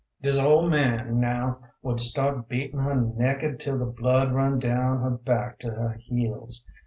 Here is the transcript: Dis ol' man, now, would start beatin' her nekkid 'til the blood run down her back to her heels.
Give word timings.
Dis 0.19 0.39
ol' 0.41 0.67
man, 0.67 1.19
now, 1.19 1.59
would 1.83 1.99
start 1.99 2.49
beatin' 2.49 2.79
her 2.79 2.95
nekkid 2.95 3.59
'til 3.59 3.77
the 3.77 3.85
blood 3.85 4.33
run 4.33 4.57
down 4.57 4.99
her 4.99 5.11
back 5.11 5.59
to 5.59 5.69
her 5.69 5.91
heels. 5.93 6.65